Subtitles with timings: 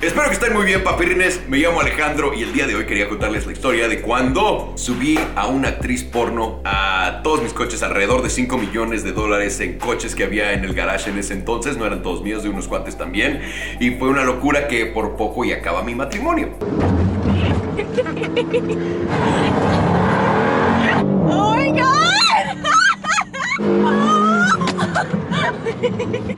[0.00, 1.42] Espero que estén muy bien, papirines.
[1.46, 5.18] Me llamo Alejandro y el día de hoy quería contarles la historia de cuando subí
[5.36, 9.78] a una actriz porno a todos mis coches, alrededor de 5 millones de dólares en
[9.78, 11.76] coches que había en el garage en ese entonces.
[11.76, 13.42] No eran todos míos, de unos cuantes también.
[13.78, 16.48] Y fue una locura que por poco y acaba mi matrimonio.
[21.28, 22.56] Oh my god!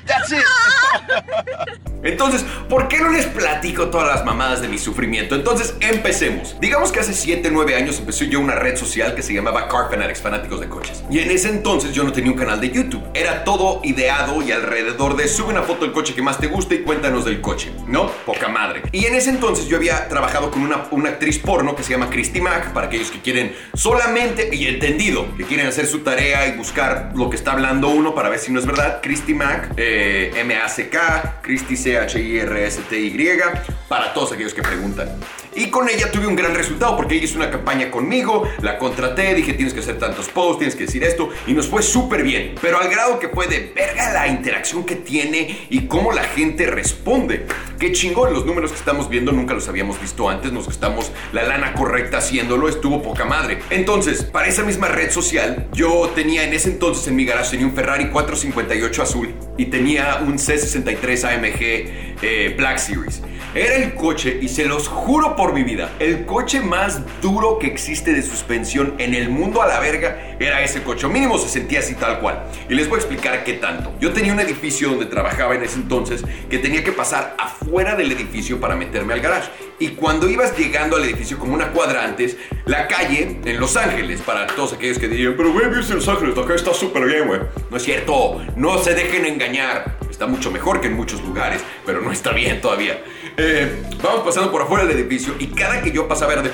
[0.05, 1.79] That's it.
[2.03, 5.35] Entonces, ¿por qué no les platico todas las mamadas de mi sufrimiento?
[5.35, 6.57] Entonces, empecemos.
[6.61, 9.89] Digamos que hace 7, 9 años empecé yo una red social que se llamaba Car
[9.91, 11.05] Fanatics, fanáticos de coches.
[11.11, 13.03] Y en ese entonces yo no tenía un canal de YouTube.
[13.15, 16.77] Era todo ideado y alrededor de sube una foto del coche que más te guste
[16.77, 18.11] y cuéntanos del coche, ¿no?
[18.27, 18.83] Poca madre.
[18.93, 22.11] Y en ese entonces yo había trabajado con una, una actriz porno que se llama
[22.11, 26.57] Christy Mack, para aquellos que quieren solamente, y entendido, que quieren hacer su tarea y
[26.57, 29.01] buscar lo que está hablando uno para ver si no es verdad.
[29.03, 33.41] Christy Mack, eh, M-A-C-K, Christy C H-I-R-S-T-Y,
[33.89, 35.09] para todos aquellos que preguntan.
[35.55, 39.35] Y con ella tuve un gran resultado porque ella hizo una campaña conmigo, la contraté,
[39.35, 42.55] dije tienes que hacer tantos posts, tienes que decir esto, y nos fue súper bien.
[42.61, 46.67] Pero al grado que fue de verga la interacción que tiene y cómo la gente
[46.67, 47.47] responde.
[47.79, 51.43] Qué chingón, los números que estamos viendo nunca los habíamos visto antes, nos gastamos la
[51.43, 53.59] lana correcta haciéndolo, estuvo poca madre.
[53.71, 57.67] Entonces, para esa misma red social, yo tenía en ese entonces en mi garage, tenía
[57.67, 63.23] un Ferrari 458 azul y tenía un C63 AMG eh, Black Series.
[63.55, 67.67] Era el coche, y se los juro por mi vida, el coche más duro que
[67.67, 71.05] existe de suspensión en el mundo a la verga era ese coche.
[71.05, 72.45] O mínimo se sentía así tal cual.
[72.71, 73.93] Y les voy a explicar qué tanto.
[74.01, 78.11] Yo tenía un edificio donde trabajaba en ese entonces que tenía que pasar afuera del
[78.13, 79.51] edificio para meterme al garage.
[79.79, 84.23] Y cuando ibas llegando al edificio como una cuadra antes, la calle en Los Ángeles,
[84.23, 87.27] para todos aquellos que dirían, pero güey, vives en Los Ángeles, acá está súper bien,
[87.27, 87.41] güey.
[87.71, 89.99] No es cierto, no se dejen engañar.
[90.11, 93.03] Está mucho mejor que en muchos lugares, pero no está bien todavía.
[93.37, 96.51] Eh, vamos pasando por afuera del edificio y cada que yo pasaba era de...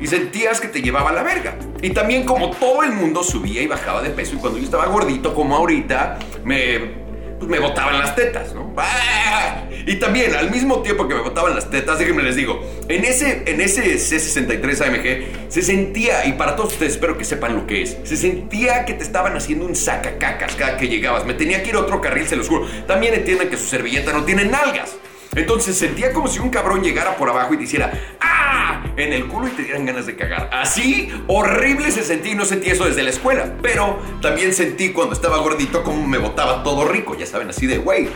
[0.00, 1.56] Y sentías que te llevaba la verga.
[1.82, 4.86] Y también como todo el mundo subía y bajaba de peso y cuando yo estaba
[4.86, 6.99] gordito como ahorita, me
[7.40, 8.72] pues me botaban las tetas, ¿no?
[8.76, 9.64] ¡Ah!
[9.86, 13.44] Y también, al mismo tiempo que me botaban las tetas, déjenme les digo, en ese,
[13.46, 17.82] en ese C63 AMG se sentía, y para todos ustedes espero que sepan lo que
[17.82, 21.24] es, se sentía que te estaban haciendo un sacacacas cada que llegabas.
[21.24, 22.66] Me tenía que ir a otro carril, se los juro.
[22.86, 24.96] También entiendan que su servilleta no tiene nalgas.
[25.34, 28.69] Entonces sentía como si un cabrón llegara por abajo y te hiciera ¡Ah!
[28.96, 30.50] En el culo y te dieran ganas de cagar.
[30.52, 33.54] Así horrible se sentía y no sentí eso desde la escuela.
[33.62, 37.78] Pero también sentí cuando estaba gordito como me botaba todo rico, ya saben, así de
[37.78, 38.08] güey.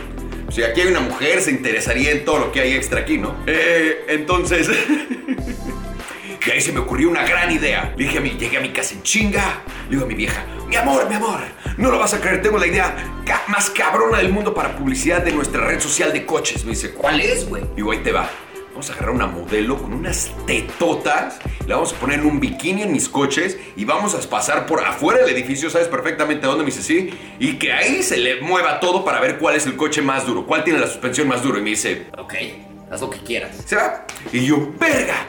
[0.50, 3.34] Si aquí hay una mujer, se interesaría en todo lo que hay extra aquí, ¿no?
[3.46, 4.70] Eh, entonces.
[6.46, 7.92] y ahí se me ocurrió una gran idea.
[7.96, 9.62] Le dije a mi, llegué a mi casa en chinga.
[9.84, 11.40] Le digo a mi vieja, mi amor, mi amor,
[11.76, 12.94] no lo vas a creer, tengo la idea
[13.48, 16.64] más cabrona del mundo para publicidad de nuestra red social de coches.
[16.64, 17.64] Me dice, ¿cuál es, güey?
[17.74, 18.30] Digo, ahí te va.
[18.74, 22.82] Vamos a agarrar una modelo con unas tetotas, la vamos a poner en un bikini
[22.82, 26.72] en mis coches y vamos a pasar por afuera del edificio, sabes perfectamente dónde me
[26.72, 30.02] dice sí, y que ahí se le mueva todo para ver cuál es el coche
[30.02, 31.60] más duro, cuál tiene la suspensión más duro.
[31.60, 32.34] Y me dice, ok,
[32.90, 33.56] haz lo que quieras.
[33.64, 34.04] ¿se va?
[34.32, 35.24] Y yo, verga,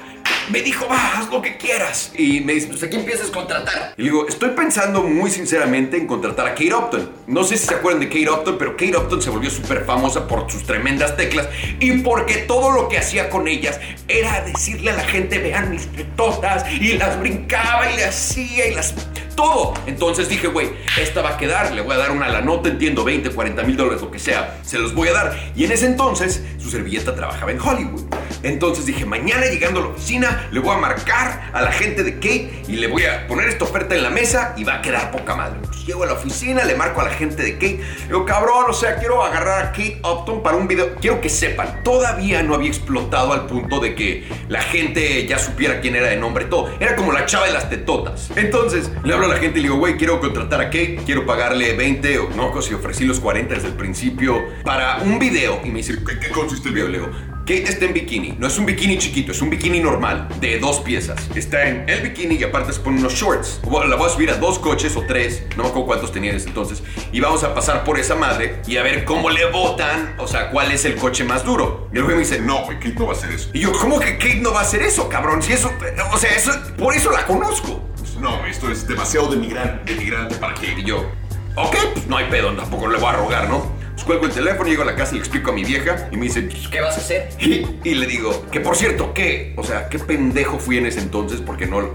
[0.49, 2.11] me dijo, va, haz lo que quieras.
[2.17, 3.93] Y me dice, pues aquí empiezas a contratar.
[3.97, 7.11] Y le digo, estoy pensando muy sinceramente en contratar a Kate Upton.
[7.27, 10.27] No sé si se acuerdan de Kate Upton, pero Kate Upton se volvió súper famosa
[10.27, 11.47] por sus tremendas teclas
[11.79, 15.87] y porque todo lo que hacía con ellas era decirle a la gente, vean mis
[15.87, 18.93] tetotas, y las brincaba y le hacía y las
[19.35, 19.73] todo.
[19.85, 23.03] Entonces dije, güey, esta va a quedar, le voy a dar una la nota, entiendo,
[23.03, 25.51] 20, 40 mil dólares, lo que sea, se los voy a dar.
[25.55, 28.03] Y en ese entonces, su servilleta trabajaba en Hollywood.
[28.43, 32.15] Entonces dije, mañana llegando a la oficina, le voy a marcar a la gente de
[32.15, 35.11] Kate y le voy a poner esta oferta en la mesa y va a quedar
[35.11, 35.59] poca madre.
[35.85, 38.73] Llego a la oficina, le marco a la gente de Kate, le digo, cabrón, o
[38.73, 40.95] sea, quiero agarrar a Kate Upton para un video.
[40.95, 45.81] Quiero que sepan, todavía no había explotado al punto de que la gente ya supiera
[45.81, 46.71] quién era de nombre todo.
[46.79, 48.29] Era como la chava de las tetotas.
[48.35, 51.25] Entonces, le hablo a la gente y le digo, güey, quiero contratar a Kate, quiero
[51.25, 55.59] pagarle 20 o no, si ofrecí los 40 desde el principio para un video.
[55.63, 56.89] Y me dice, ¿qué, qué consiste el video?
[56.89, 57.11] Le digo,
[57.45, 58.35] Kate está en bikini.
[58.39, 61.29] No es un bikini chiquito, es un bikini normal, de dos piezas.
[61.35, 63.61] Está en el bikini y aparte se pone unos shorts.
[63.87, 66.81] La voy a subir a dos coches o tres, no me acuerdo cuántos tenía entonces.
[67.11, 70.49] Y vamos a pasar por esa madre y a ver cómo le votan, o sea,
[70.49, 71.87] cuál es el coche más duro.
[71.93, 73.49] Y el me dice, no, güey, Kate no va a hacer eso.
[73.53, 75.43] Y yo, ¿cómo que Kate no va a hacer eso, cabrón?
[75.43, 75.71] Si eso,
[76.11, 77.84] o sea, eso, por eso la conozco.
[78.25, 80.79] No, esto es demasiado de migrante, para Kate.
[80.79, 81.11] Y yo,
[81.55, 83.71] ok, pues no hay pedo, tampoco le voy a rogar, ¿no?
[83.91, 86.17] Pues cuelgo el teléfono, llego a la casa y le explico a mi vieja y
[86.17, 87.29] me dice, "Pues, ¿Qué vas a hacer?
[87.39, 89.53] y, y le digo, que por cierto, ¿qué?
[89.57, 91.87] O sea, qué pendejo fui en ese entonces porque no,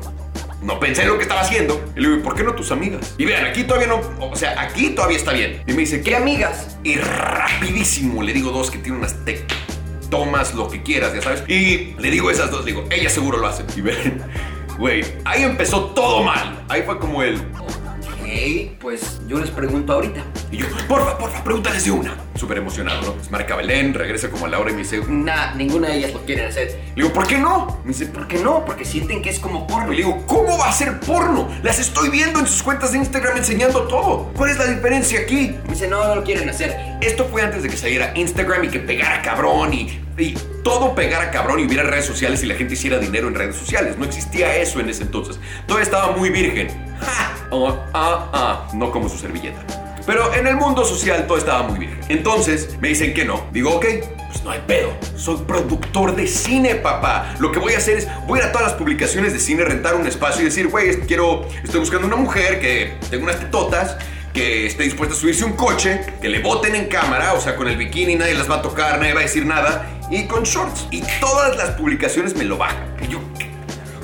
[0.63, 1.85] no pensé en lo que estaba haciendo.
[1.97, 3.13] Y le digo, ¿por qué no tus amigas?
[3.19, 5.65] Y vean, aquí todavía no, o sea, aquí todavía está bien.
[5.67, 6.79] Y me dice, ¿qué amigas?
[6.85, 9.45] Y rapidísimo le digo dos que tienen unas tec
[10.11, 11.45] tomas lo que quieras, ya sabes.
[11.49, 13.65] Y le digo esas dos, digo, ellas seguro lo hacen.
[13.77, 14.23] Y ven,
[14.81, 16.65] güey, ahí empezó todo mal.
[16.69, 17.39] Ahí fue como el,
[18.81, 20.23] pues yo les pregunto ahorita.
[20.51, 22.17] y yo, porfa, porfa, pregúntales de una.
[22.35, 23.23] Súper emocionado, ¿no?
[23.25, 26.13] Se marca Belén, regresa como a la hora y me dice, Nah, ninguna de ellas
[26.15, 26.79] lo quieren hacer.
[26.95, 27.81] le digo, ¿por qué no?
[27.85, 28.65] Me dice, ¿Por qué no?
[28.65, 29.93] Porque sienten que es como porno.
[29.93, 31.49] Y le digo, ¿cómo va a ser porno?
[31.63, 34.31] Las estoy viendo en sus cuentas de Instagram enseñando todo.
[34.37, 35.55] ¿Cuál es la diferencia aquí?
[35.65, 36.77] Me dice, no, no lo quieren hacer.
[37.01, 41.31] Esto fue antes de que saliera Instagram y que pegara cabrón y, y todo pegara
[41.31, 43.99] cabrón y hubiera redes sociales y la gente hiciera dinero en redes sociales.
[43.99, 45.39] No existía eso en ese entonces.
[45.67, 46.90] Todavía estaba muy virgen.
[47.51, 47.57] ¡Ja!
[47.57, 48.69] Oh, ah, ah.
[48.75, 49.65] No como su servilleta.
[50.07, 52.01] Pero en el mundo social todo estaba muy virgen.
[52.09, 53.47] Entonces me dicen que no.
[53.53, 53.87] Digo, ok,
[54.29, 54.93] pues no hay pedo.
[55.17, 57.35] Soy productor de cine, papá.
[57.39, 59.65] Lo que voy a hacer es, voy a ir a todas las publicaciones de cine,
[59.65, 63.97] rentar un espacio y decir, güey, quiero, estoy buscando una mujer que tenga unas tetotas
[64.33, 67.67] que esté dispuesta a subirse un coche, que le boten en cámara, o sea, con
[67.69, 70.87] el bikini nadie las va a tocar, nadie va a decir nada, y con shorts.
[70.91, 72.97] Y todas las publicaciones me lo bajan.
[73.09, 73.50] Yo, ¿qué?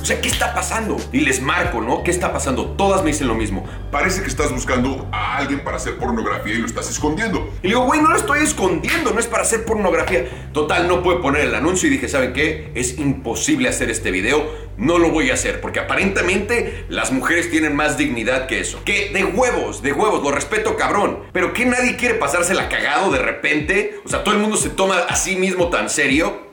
[0.06, 0.97] O sea, ¿qué está pasando?
[1.11, 2.05] Y les marco, ¿no?
[2.05, 2.76] ¿Qué está pasando?
[2.76, 3.69] Todas me dicen lo mismo.
[3.91, 7.53] Parece que estás buscando a alguien para hacer pornografía y lo estás escondiendo.
[7.61, 10.50] Y le digo, güey, no lo estoy escondiendo, no es para hacer pornografía.
[10.53, 12.70] Total, no puede poner el anuncio y dije, ¿saben qué?
[12.76, 17.75] Es imposible hacer este video, no lo voy a hacer, porque aparentemente las mujeres tienen
[17.75, 18.85] más dignidad que eso.
[18.85, 21.25] Que de huevos, de huevos, lo respeto cabrón.
[21.32, 23.99] Pero que nadie quiere pasársela cagado de repente.
[24.05, 26.45] O sea, todo el mundo se toma a sí mismo tan serio.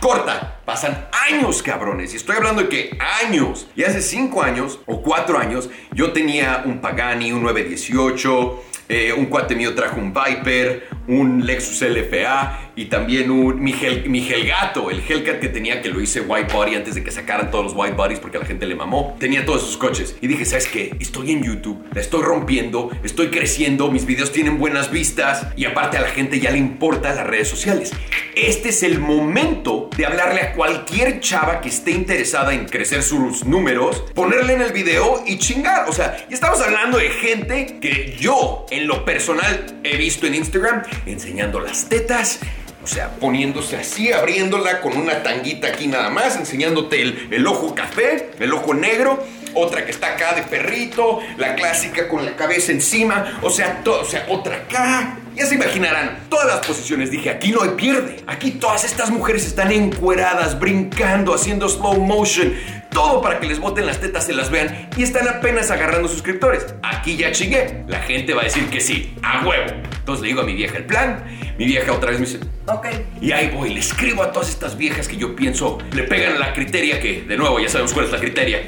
[0.00, 2.12] Corta, pasan años, cabrones.
[2.12, 3.66] Y estoy hablando de que años.
[3.74, 8.64] Y hace 5 años o 4 años, yo tenía un Pagani, un 918.
[8.88, 14.06] eh, un cuate mío trajo un Viper, un Lexus LFA y también un mi, Hel-
[14.08, 17.50] mi Helgato, el Hellcat que tenía que lo hice white body antes de que sacaran
[17.50, 19.16] todos los white bodies porque la gente le mamó.
[19.18, 20.94] Tenía todos esos coches y dije, ¿sabes qué?
[21.00, 25.96] Estoy en YouTube, la estoy rompiendo, estoy creciendo, mis videos tienen buenas vistas y aparte
[25.96, 27.90] a la gente ya le importa las redes sociales.
[28.36, 33.44] Este es el momento de hablarle a cualquier chava que esté interesada en crecer sus
[33.44, 35.88] números, ponerle en el video y chingar.
[35.88, 40.36] O sea, ya estamos hablando de gente que yo, en lo personal, he visto en
[40.36, 42.40] Instagram enseñando las tetas.
[42.82, 47.74] O sea, poniéndose así, abriéndola con una tanguita aquí nada más, enseñándote el, el ojo
[47.74, 49.22] café, el ojo negro,
[49.54, 54.04] otra que está acá de perrito, la clásica con la cabeza encima, o sea, o
[54.04, 55.18] sea, otra acá.
[55.38, 58.16] Ya se imaginarán, todas las posiciones, dije, aquí no hay pierde.
[58.26, 62.54] Aquí todas estas mujeres están encueradas, brincando, haciendo slow motion,
[62.90, 66.66] todo para que les boten las tetas, se las vean y están apenas agarrando suscriptores.
[66.82, 67.84] Aquí ya chingué.
[67.86, 69.70] La gente va a decir que sí, a huevo.
[69.98, 71.24] Entonces le digo a mi vieja el plan.
[71.56, 72.86] Mi vieja otra vez me dice, Ok.
[73.20, 76.38] y ahí voy, le escribo a todas estas viejas que yo pienso le pegan a
[76.40, 78.60] la criteria, que de nuevo ya sabemos cuál es la criteria.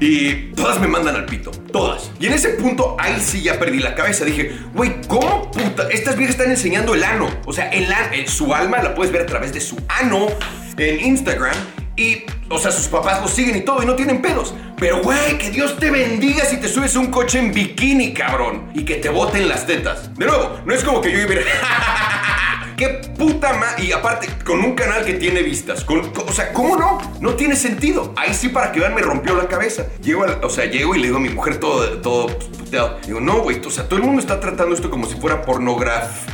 [0.00, 2.10] Y todas me mandan al pito, todas.
[2.18, 4.24] Y en ese punto, ahí sí ya perdí la cabeza.
[4.24, 5.88] Dije, güey, ¿cómo puta?
[5.90, 7.28] Estas viejas están enseñando el ano.
[7.46, 10.28] O sea, el eh, su alma la puedes ver a través de su ano
[10.76, 11.56] en Instagram.
[11.96, 14.54] Y, o sea, sus papás lo siguen y todo y no tienen pedos.
[14.78, 18.70] Pero, güey, que Dios te bendiga si te subes un coche en bikini, cabrón.
[18.74, 20.12] Y que te boten las tetas.
[20.16, 22.13] De nuevo, no es como que yo iba a
[22.76, 23.80] ¡Qué puta ma...
[23.82, 25.84] Y aparte, con un canal que tiene vistas.
[25.88, 26.98] O sea, ¿cómo no?
[27.20, 28.12] No tiene sentido.
[28.16, 29.86] Ahí sí, para que vean, me rompió la cabeza.
[30.02, 32.98] Llego, al- o sea, llego y le digo a mi mujer todo, todo puteado.
[33.06, 36.33] Digo, no, güey, o sea, todo el mundo está tratando esto como si fuera pornografía.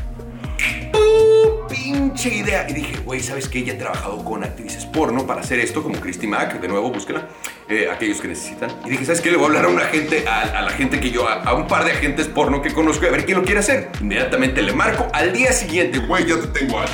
[1.83, 2.67] Pinche idea.
[2.69, 3.61] Y dije, güey, ¿sabes qué?
[3.61, 7.27] Ella ha trabajado con actrices porno para hacer esto, como Christy Mack, de nuevo, búsquela,
[7.69, 8.71] eh, aquellos que necesitan.
[8.85, 9.31] Y dije, ¿sabes qué?
[9.31, 11.85] Le voy a hablar a una gente, a, la gente que yo, a, un par
[11.85, 13.89] de agentes porno que conozco, a ver quién lo quiere hacer.
[14.01, 15.07] Inmediatamente le marco.
[15.13, 16.85] Al día siguiente, güey, Güey, ya te tengo a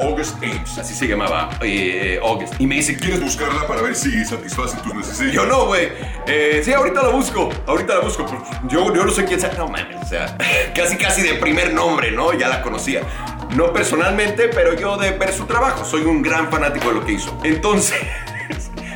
[0.00, 0.78] August Ames.
[0.78, 2.54] así se llamaba, eh, August.
[2.58, 5.34] Y me dice, ¿Quieres buscarla para ver si satisface tus necesidades?
[5.34, 5.88] Yo no, güey.
[6.26, 7.48] Eh, sí, ahorita la busco.
[7.66, 8.26] Ahorita la busco.
[8.26, 9.52] Pues, Yo, yo no sé quién sea.
[9.56, 10.36] No mames, o sea,
[10.74, 12.32] casi casi de primer nombre, ¿no?
[12.34, 13.00] Ya la conocía.
[13.56, 15.84] No personalmente, pero yo de ver su trabajo.
[15.84, 17.36] Soy un gran fanático de lo que hizo.
[17.42, 17.98] Entonces.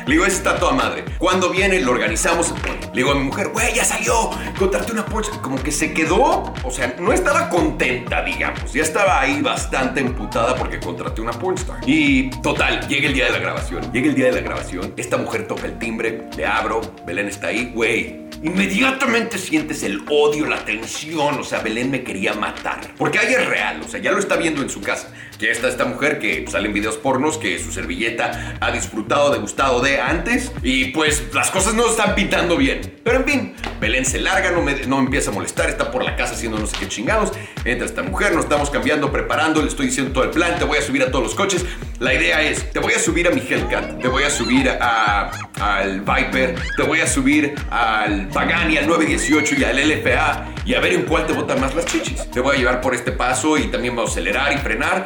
[0.05, 1.05] Le digo, está toda madre.
[1.17, 2.53] Cuando viene, lo organizamos.
[2.93, 4.29] Le digo a mi mujer, güey, ya salió.
[4.59, 5.31] Contraté una Porsche.
[5.41, 6.53] Como que se quedó.
[6.63, 8.73] O sea, no estaba contenta, digamos.
[8.73, 11.77] Ya estaba ahí bastante emputada porque contraté una pornstar.
[11.85, 13.91] Y total, llega el día de la grabación.
[13.93, 14.93] Llega el día de la grabación.
[14.97, 16.27] Esta mujer toca el timbre.
[16.35, 16.81] Le abro.
[17.05, 17.71] Belén está ahí.
[17.73, 21.39] Güey, inmediatamente sientes el odio, la tensión.
[21.39, 22.81] O sea, Belén me quería matar.
[22.97, 23.81] Porque ahí es real.
[23.81, 25.07] O sea, ya lo está viendo en su casa.
[25.39, 29.81] Ya está esta mujer que sale en videos pornos, que su servilleta ha disfrutado, degustado
[29.81, 32.99] de antes y pues las cosas no están pintando bien.
[33.03, 36.15] Pero en fin, Belén se larga, no me, no empieza a molestar, está por la
[36.15, 37.31] casa haciendo no sé qué chingados.
[37.65, 40.77] Entra esta mujer, nos estamos cambiando, preparando, le estoy diciendo todo el plan, te voy
[40.77, 41.65] a subir a todos los coches.
[41.99, 45.31] La idea es, te voy a subir a mi Hellcat, te voy a subir a,
[45.59, 50.79] al Viper, te voy a subir al Pagani, al 918 y al LFA y a
[50.79, 52.29] ver en cuál te botan más las chichis.
[52.31, 55.05] Te voy a llevar por este paso y también voy a acelerar y frenar.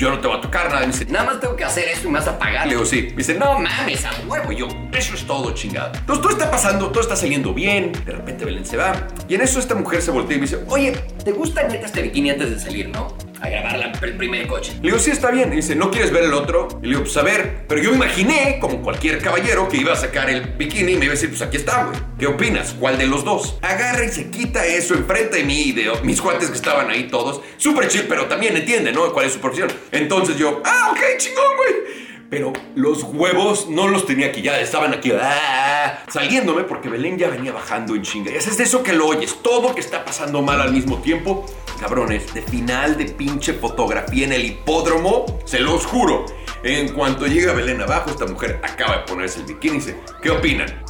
[0.00, 0.80] Yo no te voy a tocar nada.
[0.80, 2.66] Me dice, Nada más tengo que hacer esto y me vas a pagar.
[2.66, 3.08] le digo, sí.
[3.10, 4.50] Me dice, no mames, a huevo.
[4.50, 5.92] Y yo, eso es todo, chingada.
[5.94, 7.92] Entonces todo está pasando, todo está saliendo bien.
[8.06, 9.08] De repente Belén se va.
[9.28, 10.92] Y en eso esta mujer se voltea y me dice, oye,
[11.22, 13.14] ¿Te gusta neta este bikini antes de salir, no?
[13.42, 14.74] A grabar la- el primer coche.
[14.82, 15.52] Le digo, sí, está bien.
[15.52, 16.68] Y dice, ¿no quieres ver el otro?
[16.82, 17.64] Y le digo, pues a ver.
[17.68, 21.12] Pero yo imaginé, como cualquier caballero, que iba a sacar el bikini y me iba
[21.12, 21.98] a decir, pues aquí está, güey.
[22.18, 22.74] ¿Qué opinas?
[22.78, 23.56] ¿Cuál de los dos?
[23.62, 27.04] Agarra y se quita eso enfrente de mí y de mis cuates que estaban ahí
[27.08, 27.40] todos.
[27.56, 29.10] Súper chill, pero también entiende, ¿no?
[29.12, 29.72] ¿Cuál es su profesión?
[29.90, 32.10] Entonces yo, ah, ok, chingón, güey.
[32.28, 37.28] Pero los huevos no los tenía aquí, ya estaban aquí ah, saliéndome porque Belén ya
[37.28, 38.30] venía bajando en chinga.
[38.30, 41.44] Es de eso que lo oyes, todo que está pasando mal al mismo tiempo.
[41.80, 46.26] Cabrones, de final de pinche fotografía en el hipódromo, se los juro.
[46.62, 50.30] En cuanto llega Belén abajo, esta mujer acaba de ponerse el bikini y dice, ¿qué
[50.30, 50.84] opinan?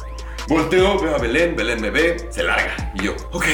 [0.49, 2.91] Volteo, veo a Belén, Belén me ve, se larga.
[2.95, 3.45] Y yo, ok,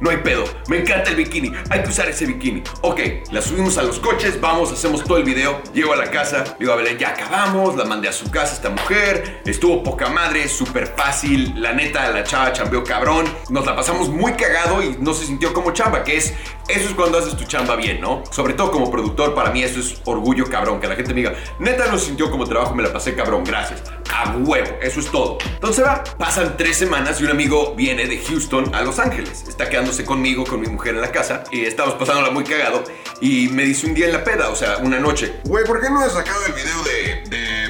[0.00, 2.62] no hay pedo, me encanta el bikini, hay que usar ese bikini.
[2.82, 3.00] Ok,
[3.32, 5.60] la subimos a los coches, vamos, hacemos todo el video.
[5.74, 8.70] Llego a la casa, digo a Belén, ya acabamos, la mandé a su casa esta
[8.70, 11.60] mujer, estuvo poca madre, súper fácil.
[11.60, 15.52] La neta, la chava chambeó cabrón, nos la pasamos muy cagado y no se sintió
[15.52, 16.34] como chamba, que es,
[16.68, 18.22] eso es cuando haces tu chamba bien, ¿no?
[18.30, 21.34] Sobre todo como productor, para mí eso es orgullo cabrón, que la gente me diga,
[21.58, 23.82] neta no sintió como trabajo, me la pasé cabrón, gracias.
[24.12, 25.38] A huevo, eso es todo.
[25.46, 29.44] Entonces va, pasan tres semanas y un amigo viene de Houston a Los Ángeles.
[29.48, 32.84] Está quedándose conmigo, con mi mujer en la casa y estamos pasándola muy cagado.
[33.20, 35.88] Y me dice un día en la peda, o sea, una noche, Güey, ¿por qué
[35.90, 37.36] no has sacado el video de.
[37.36, 37.67] de.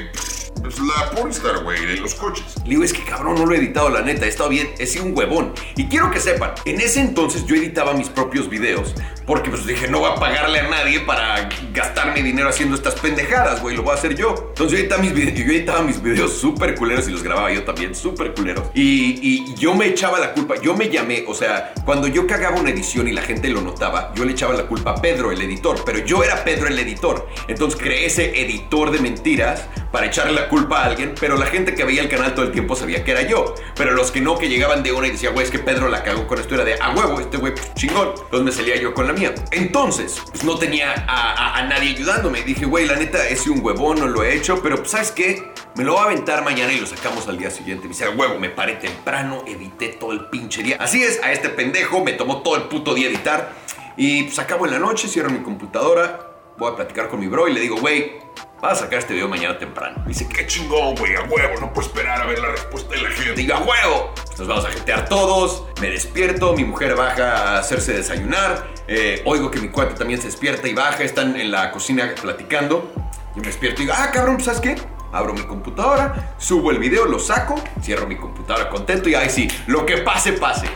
[0.75, 2.45] Pues, la pornstar, güey, de los coches?
[2.63, 4.85] Le digo, es que cabrón, no lo he editado, la neta, he estado bien, he
[4.85, 5.53] sido un huevón.
[5.75, 8.93] Y quiero que sepan, en ese entonces yo editaba mis propios videos,
[9.29, 12.95] porque pues dije, no voy a pagarle a nadie para gastar mi dinero haciendo estas
[12.95, 14.33] pendejadas, güey, lo voy a hacer yo.
[14.49, 17.63] Entonces yo editaba mis, vide- yo editaba mis videos súper culeros y los grababa yo
[17.63, 18.65] también, súper culeros.
[18.73, 22.59] Y, y yo me echaba la culpa, yo me llamé, o sea, cuando yo cagaba
[22.59, 25.39] una edición y la gente lo notaba, yo le echaba la culpa a Pedro, el
[25.43, 27.27] editor, pero yo era Pedro el editor.
[27.47, 31.75] Entonces creé ese editor de mentiras para echarle la culpa a alguien, pero la gente
[31.75, 33.53] que veía el canal todo el tiempo sabía que era yo.
[33.75, 36.01] Pero los que no, que llegaban de una y decían, güey, es que Pedro la
[36.03, 38.09] cagó con esto, era de, a huevo, este güey, pues, chingón.
[38.15, 39.13] Entonces me salía yo con la
[39.51, 42.41] Entonces, pues no tenía a, nadie ayudándome.
[42.43, 45.11] Dije, güey, la neta, he sido un huevón, no lo he hecho, pero pues, ¿sabes
[45.11, 45.51] qué?
[45.75, 47.83] Me lo voy a aventar mañana y lo sacamos al día siguiente.
[47.83, 50.77] Me dice, huevo, me paré temprano, edité todo el pinche día.
[50.79, 53.53] Así es, a este pendejo me tomó todo el puto día editar.
[53.97, 56.28] Y pues acabo en la noche, cierro mi computadora,
[56.59, 58.17] voy a platicar con mi bro y le digo, güey,
[58.61, 59.99] vas a sacar este video mañana temprano.
[60.01, 63.01] Me dice, Qué chingón, güey, a huevo, no puedo esperar a ver la respuesta de
[63.01, 63.33] la gente.
[63.33, 64.13] digo, a huevo.
[64.37, 65.63] Nos vamos a jetear todos.
[65.81, 68.67] Me despierto, mi mujer baja a hacerse desayunar.
[68.87, 71.03] eh, oigo que mi cuate también se despierta y baja.
[71.03, 72.91] Están en la cocina platicando.
[73.35, 74.75] Yo me despierto y digo, ah, cabrón, pues, ¿sabes qué?
[75.11, 79.47] Abro mi computadora, subo el video, lo saco, cierro mi computadora contento y ahí sí,
[79.65, 80.67] lo que pase, pase.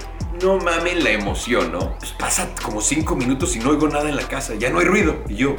[0.44, 1.98] No mamen la emoción, ¿no?
[1.98, 4.86] Pues pasa como cinco minutos y no oigo nada en la casa, ya no hay
[4.86, 5.24] ruido.
[5.30, 5.56] Y yo,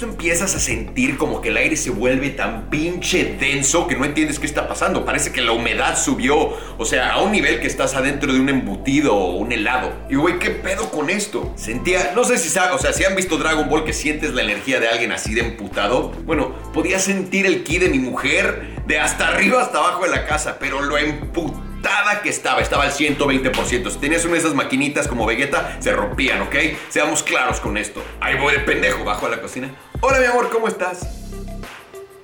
[0.00, 4.06] y empiezas a sentir como que el aire se vuelve tan pinche denso que no
[4.06, 5.04] entiendes qué está pasando.
[5.04, 8.48] Parece que la humedad subió, o sea, a un nivel que estás adentro de un
[8.48, 9.92] embutido o un helado.
[10.08, 11.52] Y güey, ¿qué pedo con esto?
[11.56, 14.42] Sentía, no sé si saben, o sea, si han visto Dragon Ball que sientes la
[14.42, 16.12] energía de alguien así de emputado.
[16.24, 20.26] Bueno, podía sentir el ki de mi mujer de hasta arriba hasta abajo de la
[20.26, 20.96] casa, pero lo
[21.84, 23.90] emputada que estaba, estaba al 120%.
[23.90, 26.54] Si tenías una de esas maquinitas como Vegeta, se rompían, ¿ok?
[26.88, 28.02] Seamos claros con esto.
[28.20, 29.70] Ahí voy de pendejo, bajo a la cocina.
[30.00, 31.06] Hola, mi amor, ¿cómo estás?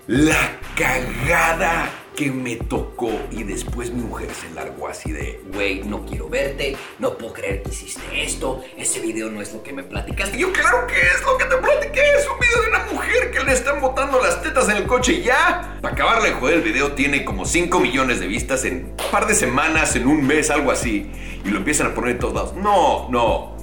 [0.07, 5.41] La cagada que me tocó y después mi mujer se largó así de...
[5.53, 9.63] Güey, no quiero verte, no puedo creer que hiciste esto, ese video no es lo
[9.63, 10.39] que me platicaste.
[10.39, 13.45] Yo claro que es lo que te platiqué, es un video de una mujer que
[13.45, 15.79] le están botando las tetas en el coche y ya.
[15.81, 19.27] Para acabarle de joder, el video tiene como 5 millones de vistas en un par
[19.27, 21.11] de semanas, en un mes, algo así.
[21.45, 22.55] Y lo empiezan a poner en todos lados.
[22.55, 23.57] No, no.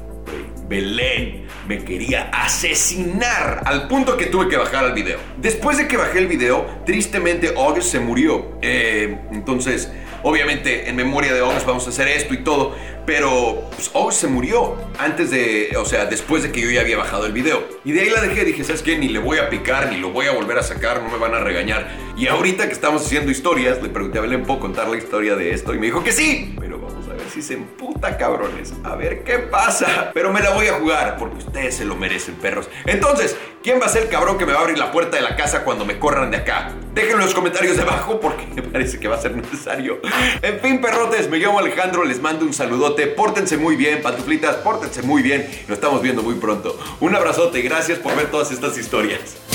[0.68, 5.20] Belén me quería asesinar al punto que tuve que bajar el video.
[5.38, 8.58] Después de que bajé el video, tristemente August se murió.
[8.62, 9.92] Eh, entonces,
[10.24, 12.76] obviamente, en memoria de August vamos a hacer esto y todo.
[13.06, 16.98] Pero pues, August se murió antes de, o sea, después de que yo ya había
[16.98, 17.64] bajado el video.
[17.86, 18.98] Y de ahí la dejé, dije, ¿sabes qué?
[18.98, 21.34] Ni le voy a picar, ni lo voy a volver a sacar, no me van
[21.34, 21.90] a regañar.
[22.18, 25.52] Y ahorita que estamos haciendo historias, le pregunté a Belén, ¿puedo contar la historia de
[25.52, 25.74] esto?
[25.74, 26.56] Y me dijo que sí.
[27.28, 28.74] Pero vamos a ver ver si se emputa, cabrones.
[28.84, 30.12] A ver qué pasa.
[30.14, 32.70] Pero me la voy a jugar porque ustedes se lo merecen, perros.
[32.86, 35.24] Entonces, ¿quién va a ser el cabrón que me va a abrir la puerta de
[35.24, 36.74] la casa cuando me corran de acá?
[36.94, 40.00] Déjenlo en los comentarios debajo porque me parece que va a ser necesario.
[40.42, 43.08] En fin, perrotes, me llamo Alejandro, les mando un saludote.
[43.08, 45.48] Pórtense muy bien, pantuflitas, pórtense muy bien.
[45.68, 46.80] Nos estamos viendo muy pronto.
[47.00, 49.47] Un abrazote y gracias por ver todas estas historias.